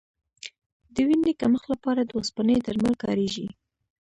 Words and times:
د 0.93 0.95
وینې 1.07 1.33
کمښت 1.41 1.67
لپاره 1.73 2.01
د 2.03 2.11
اوسپنې 2.19 2.55
درمل 2.65 2.93
کارېږي. 3.03 3.47